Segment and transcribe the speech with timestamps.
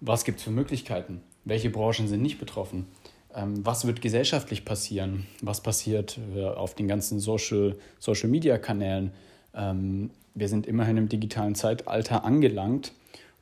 [0.00, 1.22] Was gibt es für Möglichkeiten?
[1.44, 2.86] Welche Branchen sind nicht betroffen?
[3.34, 5.26] Ähm, was wird gesellschaftlich passieren?
[5.42, 9.10] Was passiert äh, auf den ganzen Social, Social Media Kanälen?
[9.54, 12.92] Ähm, wir sind immerhin im digitalen Zeitalter angelangt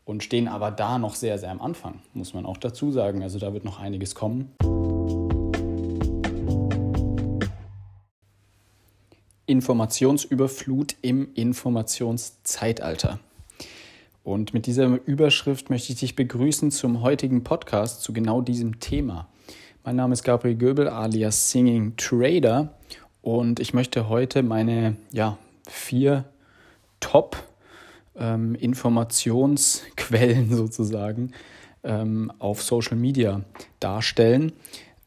[0.06, 3.22] und stehen aber da noch sehr, sehr am Anfang, muss man auch dazu sagen.
[3.22, 4.54] Also da wird noch einiges kommen.
[9.44, 13.20] Informationsüberflut im Informationszeitalter.
[14.26, 19.28] Und mit dieser Überschrift möchte ich dich begrüßen zum heutigen Podcast zu genau diesem Thema.
[19.84, 22.74] Mein Name ist Gabriel Göbel alias Singing Trader
[23.22, 26.24] und ich möchte heute meine ja, vier
[26.98, 27.36] Top
[28.16, 31.30] ähm, Informationsquellen sozusagen
[31.84, 33.42] ähm, auf Social Media
[33.78, 34.50] darstellen.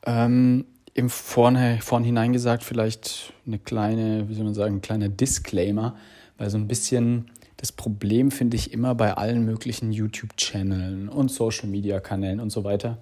[0.05, 0.63] Ähm,
[0.93, 5.97] Im Vorne, Vornhinein gesagt vielleicht eine kleine, wie soll man sagen, ein kleiner Disclaimer,
[6.37, 12.39] weil so ein bisschen das Problem finde ich immer bei allen möglichen YouTube-Channeln und Social-Media-Kanälen
[12.39, 12.99] und so weiter,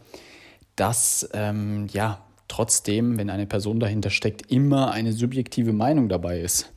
[0.76, 6.74] dass ähm, ja trotzdem, wenn eine Person dahinter steckt, immer eine subjektive Meinung dabei ist.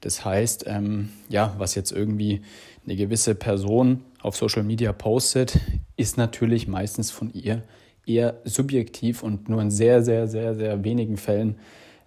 [0.00, 2.42] Das heißt, ähm, ja, was jetzt irgendwie
[2.84, 5.58] eine gewisse Person auf Social Media postet,
[5.96, 7.64] ist natürlich meistens von ihr
[8.06, 11.56] eher subjektiv und nur in sehr, sehr, sehr, sehr wenigen Fällen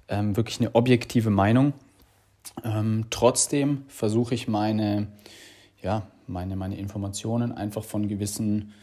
[0.08, 1.73] ähm, wirklich eine objektive Meinung.
[2.64, 5.08] Ähm, trotzdem versuche ich meine,
[5.81, 8.73] ja, meine, meine Informationen einfach von gewissen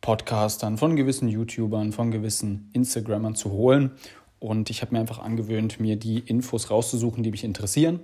[0.00, 3.92] Podcastern, von gewissen YouTubern, von gewissen Instagrammern zu holen.
[4.38, 8.00] Und ich habe mir einfach angewöhnt, mir die Infos rauszusuchen, die mich interessieren,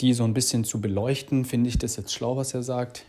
[0.00, 1.44] die so ein bisschen zu beleuchten.
[1.44, 3.04] Finde ich das jetzt schlau, was er sagt?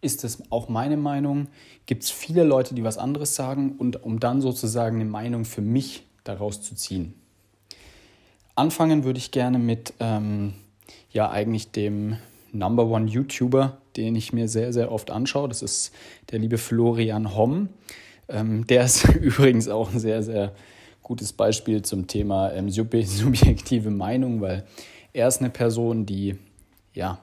[0.00, 1.48] Ist das auch meine Meinung?
[1.86, 3.74] Gibt es viele Leute, die was anderes sagen?
[3.78, 7.14] Und um dann sozusagen eine Meinung für mich daraus zu ziehen.
[8.54, 10.54] Anfangen würde ich gerne mit ähm,
[11.10, 12.16] ja eigentlich dem
[12.52, 15.48] Number One YouTuber, den ich mir sehr, sehr oft anschaue.
[15.48, 15.92] Das ist
[16.30, 17.68] der liebe Florian Homm.
[18.28, 20.52] Ähm, der ist übrigens auch ein sehr, sehr
[21.02, 24.64] gutes Beispiel zum Thema ähm, subjektive Meinung, weil
[25.12, 26.36] er ist eine Person, die,
[26.94, 27.18] ja,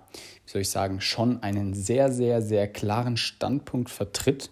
[0.46, 4.50] wie soll ich sagen, schon einen sehr, sehr, sehr klaren Standpunkt vertritt.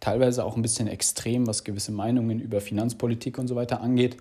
[0.00, 4.18] Teilweise auch ein bisschen extrem, was gewisse Meinungen über Finanzpolitik und so weiter angeht.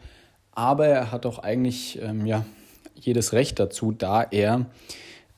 [0.52, 2.46] Aber er hat auch eigentlich, ähm, ja,
[3.06, 4.66] jedes Recht dazu, da er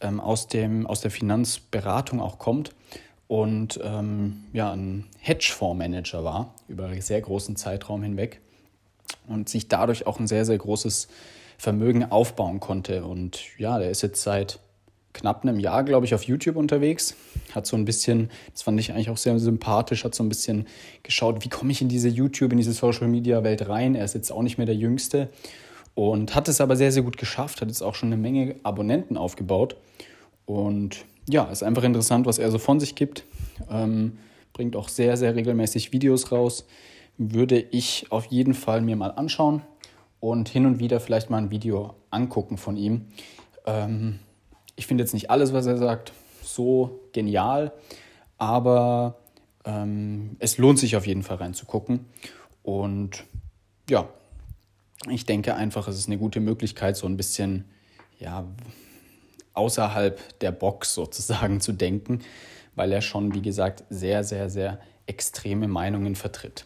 [0.01, 2.71] ähm, aus, dem, aus der Finanzberatung auch kommt
[3.27, 8.39] und ähm, ja, ein Hedgefondsmanager war über einen sehr großen Zeitraum hinweg
[9.27, 11.07] und sich dadurch auch ein sehr, sehr großes
[11.57, 13.05] Vermögen aufbauen konnte.
[13.05, 14.59] Und ja, der ist jetzt seit
[15.13, 17.15] knapp einem Jahr, glaube ich, auf YouTube unterwegs.
[17.53, 20.67] Hat so ein bisschen, das fand ich eigentlich auch sehr sympathisch, hat so ein bisschen
[21.01, 23.95] geschaut, wie komme ich in diese YouTube, in diese Social Media Welt rein.
[23.95, 25.29] Er ist jetzt auch nicht mehr der Jüngste
[25.95, 29.17] und hat es aber sehr, sehr gut geschafft, hat jetzt auch schon eine Menge Abonnenten
[29.17, 29.77] aufgebaut.
[30.45, 33.23] Und ja, ist einfach interessant, was er so von sich gibt.
[33.71, 34.19] Ähm,
[34.53, 36.67] bringt auch sehr, sehr regelmäßig Videos raus.
[37.17, 39.61] Würde ich auf jeden Fall mir mal anschauen
[40.19, 43.07] und hin und wieder vielleicht mal ein Video angucken von ihm.
[43.65, 44.19] Ähm,
[44.75, 46.11] ich finde jetzt nicht alles, was er sagt,
[46.43, 47.71] so genial,
[48.37, 49.15] aber
[49.63, 52.05] ähm, es lohnt sich auf jeden Fall reinzugucken.
[52.63, 53.23] Und
[53.89, 54.09] ja,
[55.09, 57.65] ich denke einfach, es ist eine gute Möglichkeit, so ein bisschen
[58.19, 58.45] ja,
[59.53, 62.19] außerhalb der Box sozusagen zu denken,
[62.75, 66.65] weil er schon, wie gesagt, sehr, sehr, sehr extreme Meinungen vertritt.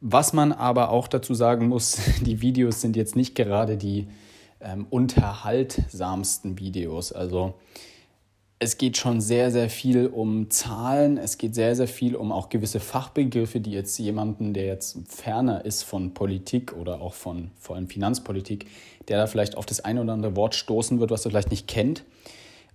[0.00, 4.08] Was man aber auch dazu sagen muss, die Videos sind jetzt nicht gerade die
[4.60, 7.12] ähm, unterhaltsamsten Videos.
[7.12, 7.54] Also
[8.60, 11.16] es geht schon sehr, sehr viel um Zahlen.
[11.16, 15.64] Es geht sehr, sehr viel um auch gewisse Fachbegriffe, die jetzt jemanden, der jetzt ferner
[15.64, 18.66] ist von Politik oder auch von vor allem Finanzpolitik,
[19.06, 21.68] der da vielleicht auf das eine oder andere Wort stoßen wird, was er vielleicht nicht
[21.68, 22.02] kennt.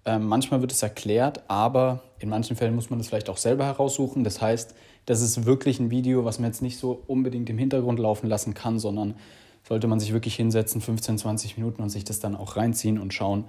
[0.05, 3.65] Ähm, manchmal wird es erklärt, aber in manchen Fällen muss man das vielleicht auch selber
[3.65, 4.23] heraussuchen.
[4.23, 7.99] Das heißt, das ist wirklich ein Video, was man jetzt nicht so unbedingt im Hintergrund
[7.99, 9.15] laufen lassen kann, sondern
[9.67, 13.13] sollte man sich wirklich hinsetzen, 15, 20 Minuten und sich das dann auch reinziehen und
[13.13, 13.45] schauen,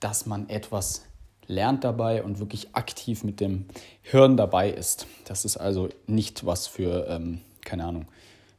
[0.00, 1.02] dass man etwas
[1.46, 3.66] lernt dabei und wirklich aktiv mit dem
[4.02, 5.06] Hirn dabei ist.
[5.24, 8.06] Das ist also nicht was für, ähm, keine Ahnung,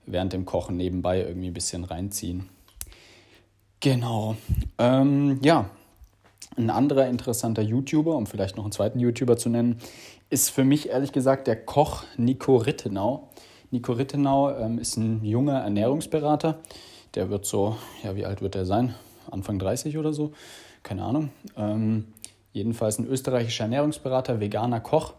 [0.06, 2.50] während dem Kochen nebenbei irgendwie ein bisschen reinziehen.
[3.80, 4.36] Genau.
[4.78, 5.69] Ähm, ja,
[6.57, 9.78] ein anderer interessanter YouTuber, um vielleicht noch einen zweiten YouTuber zu nennen,
[10.30, 13.30] ist für mich ehrlich gesagt der Koch Nico Rittenau.
[13.69, 16.60] Nico Rittenau ähm, ist ein junger Ernährungsberater.
[17.16, 18.95] Der wird so, ja, wie alt wird er sein?
[19.30, 20.31] Anfang 30 oder so?
[20.84, 21.30] Keine Ahnung.
[21.56, 22.06] Ähm,
[22.57, 25.13] Jedenfalls ein österreichischer Ernährungsberater, veganer Koch.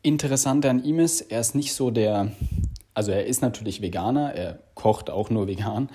[0.00, 2.32] Interessant an ihm ist, er ist nicht so der,
[2.94, 5.90] also er ist natürlich Veganer, er kocht auch nur vegan,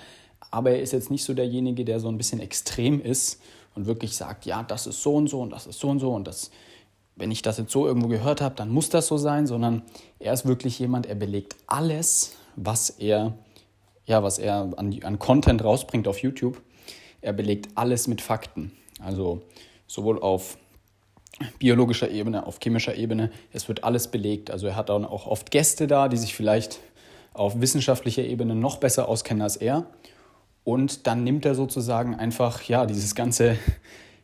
[0.52, 3.42] aber er ist jetzt nicht so derjenige, der so ein bisschen extrem ist
[3.74, 6.14] und wirklich sagt, ja, das ist so und so und das ist so und so
[6.14, 6.52] und das
[7.16, 9.84] wenn ich das jetzt so irgendwo gehört habe, dann muss das so sein, sondern
[10.20, 13.34] er ist wirklich jemand, er belegt alles, was er,
[14.06, 16.62] ja, was er an, an Content rausbringt auf YouTube.
[17.22, 18.72] Er belegt alles mit Fakten.
[19.00, 19.44] Also
[19.94, 20.58] sowohl auf
[21.60, 23.30] biologischer Ebene, auf chemischer Ebene.
[23.52, 24.50] Es wird alles belegt.
[24.50, 26.80] Also er hat dann auch oft Gäste da, die sich vielleicht
[27.34, 29.86] auf wissenschaftlicher Ebene noch besser auskennen als er.
[30.64, 33.58] Und dann nimmt er sozusagen einfach ja dieses ganze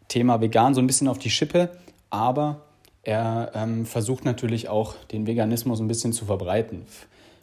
[0.07, 1.69] Thema Vegan so ein bisschen auf die Schippe,
[2.09, 2.61] aber
[3.03, 6.87] er ähm, versucht natürlich auch den Veganismus ein bisschen zu verbreiten.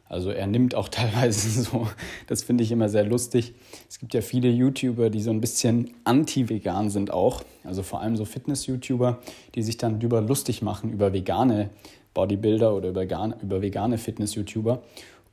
[0.09, 1.89] Also er nimmt auch teilweise so,
[2.27, 3.55] das finde ich immer sehr lustig.
[3.89, 7.43] Es gibt ja viele YouTuber, die so ein bisschen anti-vegan sind auch.
[7.65, 9.19] Also vor allem so Fitness-YouTuber,
[9.55, 11.71] die sich dann drüber lustig machen über vegane
[12.15, 14.83] Bodybuilder oder über vegane, über vegane Fitness-YouTuber.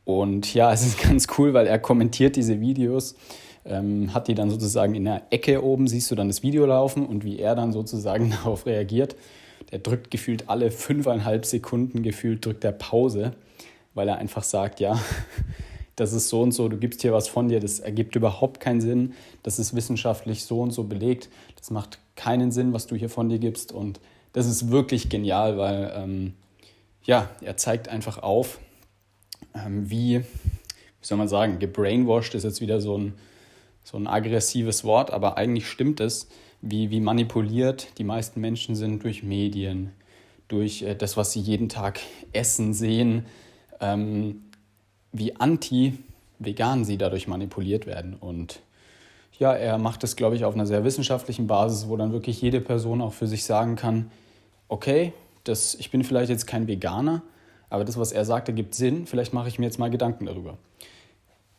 [0.06, 3.16] Und ja, es ist ganz cool, weil er kommentiert diese Videos,
[3.66, 7.06] ähm, hat die dann sozusagen in der Ecke oben, siehst du dann das Video laufen
[7.06, 9.16] und wie er dann sozusagen darauf reagiert.
[9.72, 13.34] Der drückt gefühlt alle fünfeinhalb Sekunden gefühlt, drückt er Pause
[13.94, 15.00] weil er einfach sagt, ja,
[15.96, 18.82] das ist so und so, du gibst hier was von dir, das ergibt überhaupt keinen
[18.82, 19.14] Sinn,
[19.44, 23.30] das ist wissenschaftlich so und so belegt, das macht keinen Sinn, was du hier von
[23.30, 24.00] dir gibst und
[24.34, 26.34] das ist wirklich genial, weil ähm,
[27.04, 28.60] ja, er zeigt einfach auf,
[29.54, 30.26] ähm, wie, wie
[31.02, 33.14] soll man sagen, gebrainwashed ist jetzt wieder so ein,
[33.84, 36.28] so ein aggressives Wort, aber eigentlich stimmt es,
[36.62, 39.92] wie, wie manipuliert die meisten Menschen sind durch Medien,
[40.48, 42.00] durch äh, das, was sie jeden Tag
[42.32, 43.26] essen, sehen,
[43.80, 44.44] ähm,
[45.12, 48.16] wie anti-vegan sie dadurch manipuliert werden.
[48.16, 48.60] Und
[49.40, 52.62] ja, er macht das, glaube ich, auf einer sehr wissenschaftlichen Basis, wo dann wirklich jede
[52.62, 54.12] Person auch für sich sagen kann,
[54.68, 57.22] okay, das, ich bin vielleicht jetzt kein Veganer,
[57.70, 60.58] aber das, was er sagt, ergibt Sinn, vielleicht mache ich mir jetzt mal Gedanken darüber.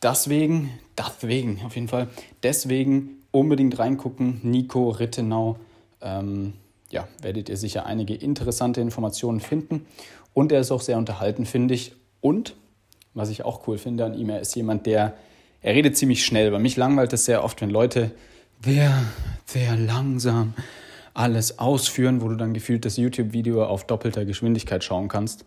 [0.01, 2.07] Deswegen, deswegen auf jeden Fall,
[2.43, 5.57] deswegen unbedingt reingucken, Nico Rittenau.
[6.01, 6.53] Ähm,
[6.89, 9.85] ja, werdet ihr sicher einige interessante Informationen finden.
[10.33, 11.93] Und er ist auch sehr unterhalten, finde ich.
[12.25, 12.55] Und,
[13.13, 15.13] was ich auch cool finde an ihm, er ist jemand, der,
[15.61, 16.49] er redet ziemlich schnell.
[16.49, 18.09] Bei mich langweilt es sehr oft, wenn Leute
[18.63, 19.03] sehr,
[19.45, 20.55] sehr langsam
[21.13, 25.45] alles ausführen, wo du dann gefühlt das YouTube-Video auf doppelter Geschwindigkeit schauen kannst,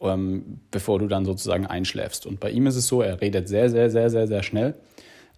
[0.00, 2.26] ähm, bevor du dann sozusagen einschläfst.
[2.26, 4.74] Und bei ihm ist es so, er redet sehr, sehr, sehr, sehr, sehr schnell.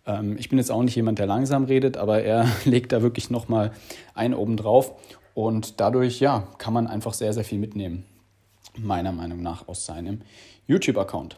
[0.07, 3.29] Ähm, ich bin jetzt auch nicht jemand, der langsam redet, aber er legt da wirklich
[3.29, 3.73] nochmal
[4.15, 4.95] einen oben drauf.
[5.35, 8.07] Und dadurch, ja, kann man einfach sehr, sehr viel mitnehmen
[8.77, 10.23] meiner Meinung nach aus seinem
[10.67, 11.37] YouTube-Account.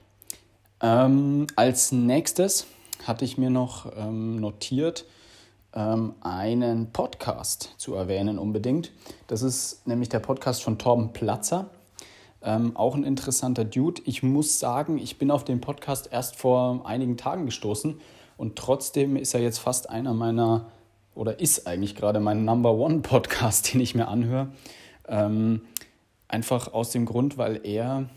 [0.81, 2.67] Ähm, als nächstes
[3.06, 5.05] hatte ich mir noch ähm, notiert,
[5.75, 8.93] ähm, einen Podcast zu erwähnen unbedingt.
[9.26, 11.70] Das ist nämlich der Podcast von Torben Platzer.
[12.44, 14.02] Ähm, auch ein interessanter Dude.
[14.05, 18.00] Ich muss sagen, ich bin auf den Podcast erst vor einigen Tagen gestoßen
[18.37, 20.67] und trotzdem ist er jetzt fast einer meiner,
[21.14, 24.49] oder ist eigentlich gerade mein Number One Podcast, den ich mir anhöre.
[25.06, 25.62] Ähm,
[26.32, 28.08] Einfach aus dem Grund, weil er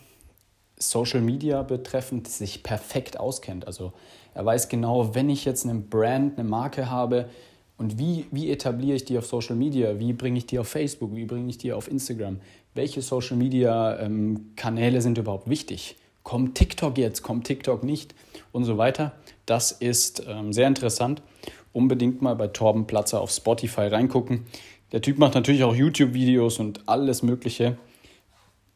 [0.77, 3.67] Social Media betreffend sich perfekt auskennt.
[3.67, 3.91] Also
[4.33, 7.29] er weiß genau, wenn ich jetzt eine Brand, eine Marke habe
[7.77, 11.13] und wie, wie etabliere ich die auf Social Media, wie bringe ich die auf Facebook,
[11.13, 12.39] wie bringe ich die auf Instagram,
[12.73, 18.15] welche Social Media ähm, Kanäle sind überhaupt wichtig, kommt TikTok jetzt, kommt TikTok nicht
[18.53, 19.11] und so weiter.
[19.45, 21.21] Das ist ähm, sehr interessant.
[21.73, 24.45] Unbedingt mal bei Torben Platzer auf Spotify reingucken.
[24.93, 27.77] Der Typ macht natürlich auch YouTube-Videos und alles Mögliche.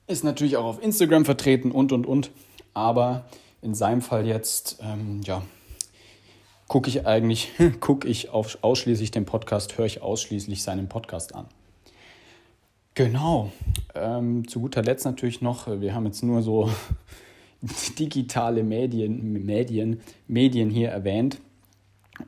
[0.09, 2.31] Ist natürlich auch auf Instagram vertreten und und und.
[2.73, 3.25] Aber
[3.61, 5.43] in seinem Fall jetzt, ähm, ja,
[6.67, 11.45] gucke ich eigentlich, gucke ich auf ausschließlich den Podcast, höre ich ausschließlich seinen Podcast an.
[12.95, 13.51] Genau.
[13.93, 16.71] Ähm, zu guter Letzt natürlich noch, wir haben jetzt nur so
[17.99, 21.39] digitale Medien, Medien, Medien hier erwähnt.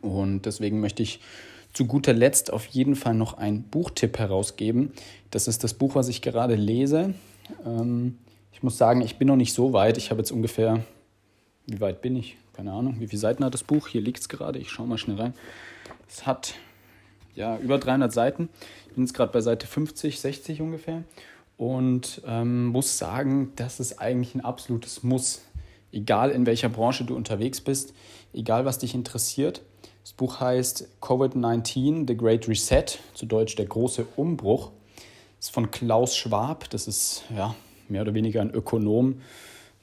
[0.02, 1.20] Und deswegen möchte ich
[1.74, 4.92] zu guter Letzt auf jeden Fall noch einen Buchtipp herausgeben.
[5.32, 7.16] Das ist das Buch, was ich gerade lese.
[7.66, 8.18] Ähm,
[8.52, 9.98] ich muss sagen, ich bin noch nicht so weit.
[9.98, 10.84] Ich habe jetzt ungefähr,
[11.68, 12.38] wie weit bin ich?
[12.54, 13.88] Keine Ahnung, wie viele Seiten hat das Buch?
[13.88, 14.60] Hier liegt es gerade.
[14.60, 15.34] Ich schaue mal schnell rein.
[16.08, 16.56] Es hat
[17.34, 18.50] ja über 300 Seiten.
[18.88, 21.04] Ich bin jetzt gerade bei Seite 50, 60 ungefähr.
[21.58, 25.42] Und ähm, muss sagen, das ist eigentlich ein absolutes Muss.
[25.92, 27.94] Egal in welcher Branche du unterwegs bist,
[28.34, 29.62] egal was dich interessiert.
[30.04, 34.72] Das Buch heißt Covid-19, The Great Reset, zu Deutsch der große Umbruch
[35.42, 36.70] ist von Klaus Schwab.
[36.70, 37.56] Das ist ja
[37.90, 39.22] mehr oder weniger ein Ökonom,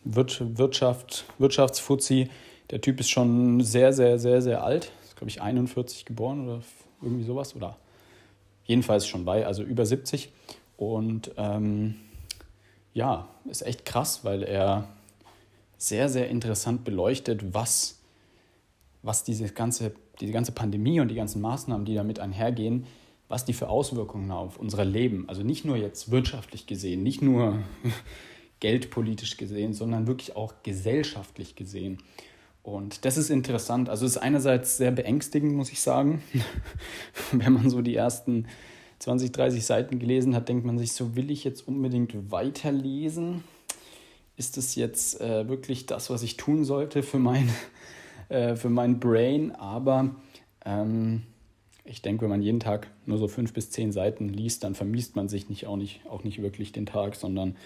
[0.05, 2.31] Wirtschaft, Wirtschaftsfuzzi.
[2.71, 4.93] Der Typ ist schon sehr, sehr, sehr, sehr alt.
[5.05, 6.63] Ist, glaube ich, 41 geboren oder
[7.03, 7.57] irgendwie sowas.
[7.57, 7.77] Oder
[8.65, 10.31] jedenfalls schon bei, also über 70.
[10.77, 11.97] Und ähm,
[12.95, 14.89] ja, ist echt krass, weil er
[15.77, 17.99] sehr, sehr interessant beleuchtet, was,
[19.03, 22.87] was diese, ganze, diese ganze Pandemie und die ganzen Maßnahmen, die damit einhergehen,
[23.29, 27.59] was die für Auswirkungen auf unser Leben, also nicht nur jetzt wirtschaftlich gesehen, nicht nur
[28.61, 31.99] geldpolitisch gesehen, sondern wirklich auch gesellschaftlich gesehen.
[32.63, 33.89] Und das ist interessant.
[33.89, 36.23] Also es ist einerseits sehr beängstigend, muss ich sagen.
[37.33, 38.47] Wenn man so die ersten
[38.99, 43.45] 20, 30 Seiten gelesen hat, denkt man sich, so will ich jetzt unbedingt weiterlesen.
[44.37, 47.49] Ist das jetzt äh, wirklich das, was ich tun sollte für mein,
[48.29, 49.53] äh, für mein Brain?
[49.53, 50.17] Aber
[50.65, 51.23] ähm,
[51.89, 55.17] ich denke, wenn man jeden Tag nur so fünf bis zehn Seiten liest, dann vermisst
[55.17, 57.57] man sich nicht auch, nicht auch nicht wirklich den Tag, sondern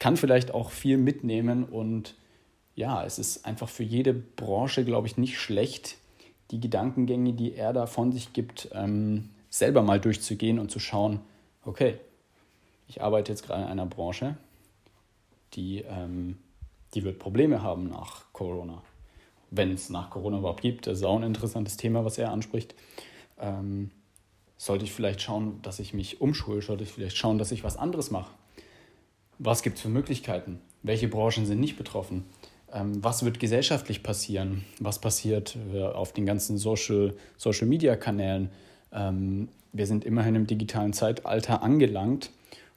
[0.00, 1.64] kann vielleicht auch viel mitnehmen.
[1.64, 2.16] Und
[2.74, 5.96] ja, es ist einfach für jede Branche, glaube ich, nicht schlecht,
[6.50, 11.20] die Gedankengänge, die er da von sich gibt, ähm, selber mal durchzugehen und zu schauen,
[11.64, 11.98] okay,
[12.88, 14.36] ich arbeite jetzt gerade in einer Branche,
[15.54, 16.38] die, ähm,
[16.94, 18.82] die wird Probleme haben nach Corona.
[19.50, 22.74] Wenn es nach Corona überhaupt gibt, das ist auch ein interessantes Thema, was er anspricht.
[23.38, 23.90] Ähm,
[24.56, 27.76] sollte ich vielleicht schauen, dass ich mich umschule, sollte ich vielleicht schauen, dass ich was
[27.76, 28.30] anderes mache.
[29.38, 30.60] Was gibt es für Möglichkeiten?
[30.82, 32.24] Welche Branchen sind nicht betroffen?
[32.72, 34.64] Ähm, was wird gesellschaftlich passieren?
[34.80, 38.50] Was passiert äh, auf den ganzen Social, Social Media Kanälen?
[38.92, 42.30] Ähm, wir sind immerhin im digitalen Zeitalter angelangt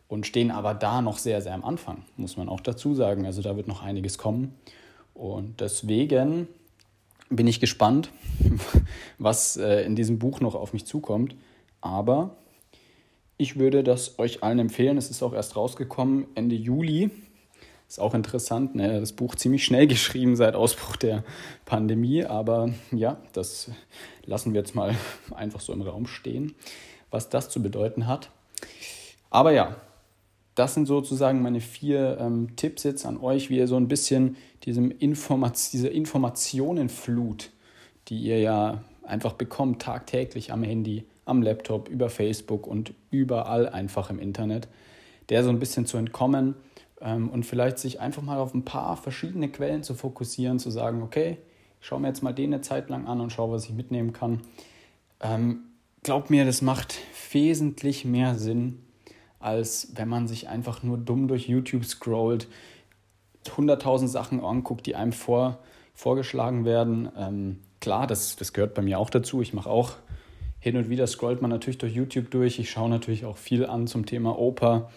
[0.09, 3.25] und stehen aber da noch sehr, sehr am Anfang, muss man auch dazu sagen.
[3.25, 4.53] Also da wird noch einiges kommen.
[5.13, 6.47] Und deswegen
[7.29, 8.11] bin ich gespannt,
[9.17, 11.35] was äh, in diesem Buch noch auf mich zukommt.
[11.81, 12.35] Aber
[13.37, 14.97] ich würde das euch allen empfehlen.
[14.97, 17.09] Es ist auch erst rausgekommen Ende Juli.
[17.87, 18.99] Ist auch interessant, ne?
[18.99, 21.23] das Buch ziemlich schnell geschrieben seit Ausbruch der
[21.65, 23.71] Pandemie, aber ja, das
[24.25, 24.95] lassen wir jetzt mal
[25.35, 26.53] einfach so im Raum stehen,
[27.09, 28.29] was das zu bedeuten hat.
[29.31, 29.75] Aber ja,
[30.59, 34.35] das sind sozusagen meine vier ähm, Tipps jetzt an euch, wie ihr so ein bisschen
[34.65, 37.51] diesem Informat diese Informationenflut,
[38.09, 44.09] die ihr ja einfach bekommt tagtäglich am Handy, am Laptop, über Facebook und überall einfach
[44.09, 44.67] im Internet,
[45.29, 46.55] der so ein bisschen zu entkommen
[46.99, 51.01] ähm, und vielleicht sich einfach mal auf ein paar verschiedene Quellen zu fokussieren, zu sagen,
[51.01, 51.37] okay,
[51.79, 54.11] ich schaue mir jetzt mal den eine Zeit lang an und schaue, was ich mitnehmen
[54.11, 54.41] kann.
[55.21, 55.61] Ähm,
[56.03, 56.97] glaubt mir, das macht
[57.31, 58.79] wesentlich mehr Sinn,
[59.39, 62.47] als wenn man sich einfach nur dumm durch YouTube scrollt,
[63.45, 65.59] 100.000 Sachen anguckt, die einem vor,
[65.95, 67.09] vorgeschlagen werden.
[67.17, 69.41] Ähm, klar, das, das gehört bei mir auch dazu.
[69.41, 69.93] Ich mache auch
[70.59, 72.59] hin und wieder scrollt man natürlich durch YouTube durch.
[72.59, 74.89] Ich schaue natürlich auch viel an zum Thema Oper,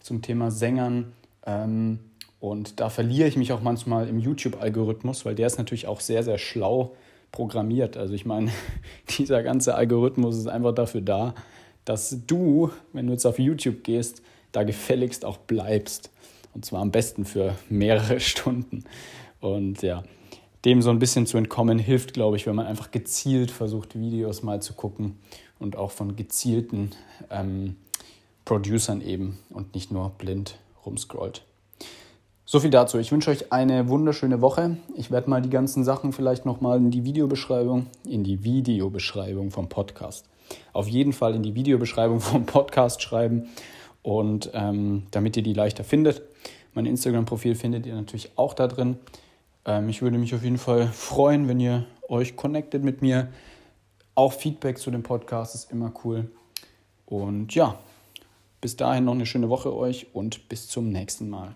[0.00, 1.12] zum Thema Sängern.
[1.46, 2.00] Ähm,
[2.40, 6.22] und da verliere ich mich auch manchmal im YouTube-Algorithmus, weil der ist natürlich auch sehr,
[6.22, 6.96] sehr schlau
[7.32, 7.98] programmiert.
[7.98, 8.50] Also ich meine,
[9.18, 11.34] dieser ganze Algorithmus ist einfach dafür da,
[11.84, 14.22] dass du, wenn du jetzt auf YouTube gehst,
[14.52, 16.10] da gefälligst auch bleibst.
[16.54, 18.84] Und zwar am besten für mehrere Stunden.
[19.40, 20.02] Und ja,
[20.64, 24.42] dem so ein bisschen zu entkommen, hilft, glaube ich, wenn man einfach gezielt versucht, Videos
[24.42, 25.18] mal zu gucken
[25.58, 26.90] und auch von gezielten
[27.30, 27.76] ähm,
[28.44, 31.44] Producern eben und nicht nur blind rumscrollt.
[32.50, 32.98] So viel dazu.
[32.98, 34.76] Ich wünsche euch eine wunderschöne Woche.
[34.96, 39.68] Ich werde mal die ganzen Sachen vielleicht nochmal in die Videobeschreibung, in die Videobeschreibung vom
[39.68, 40.26] Podcast.
[40.72, 43.46] Auf jeden Fall in die Videobeschreibung vom Podcast schreiben
[44.02, 46.22] und ähm, damit ihr die leichter findet.
[46.74, 48.98] Mein Instagram-Profil findet ihr natürlich auch da drin.
[49.64, 53.28] Ähm, ich würde mich auf jeden Fall freuen, wenn ihr euch connectet mit mir.
[54.16, 56.28] Auch Feedback zu dem Podcast ist immer cool.
[57.06, 57.78] Und ja,
[58.60, 61.54] bis dahin noch eine schöne Woche euch und bis zum nächsten Mal.